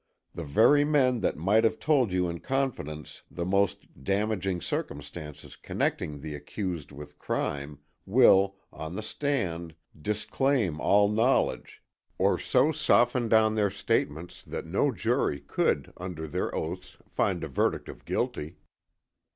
[0.33, 6.21] The very men that might have told you in confidence the most damaging circumstances connecting
[6.21, 7.77] the accused with crime,
[8.07, 11.83] will, on the stand, disclaim all knowledge,
[12.17, 17.47] or so soften down their statements that no jury could, under their oaths, find a
[17.47, 18.57] verdict of guilty.